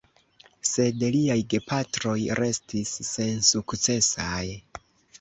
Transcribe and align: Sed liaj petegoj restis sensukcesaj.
Sed 0.69 1.03
liaj 1.17 1.37
petegoj 1.67 2.17
restis 2.41 2.97
sensukcesaj. 3.13 4.45